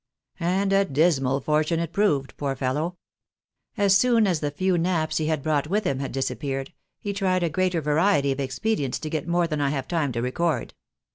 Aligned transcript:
And 0.39 0.73
a 0.73 0.83
dismal 0.83 1.41
fortune 1.41 1.79
it 1.79 1.93
proved, 1.93 2.35
poor 2.35 2.55
fellow! 2.55 2.97
As 3.77 3.95
soon 3.95 4.25
as 4.25 4.39
the 4.39 4.49
few 4.49 4.75
naps 4.79 5.17
he 5.17 5.27
had 5.27 5.43
brought 5.43 5.67
with 5.67 5.83
him 5.83 5.99
had 5.99 6.11
disappeared, 6.11 6.73
he 6.99 7.13
tried 7.13 7.43
a 7.43 7.51
greater 7.51 7.81
variety 7.81 8.31
of 8.31 8.39
expedients 8.39 8.97
to 8.97 9.11
get 9.11 9.27
more 9.27 9.45
than 9.45 9.61
I 9.61 9.69
have 9.69 9.87
time 9.87 10.11
to 10.13 10.21
record. 10.23 10.73